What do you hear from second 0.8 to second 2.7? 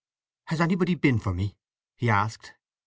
been for me?" he asked.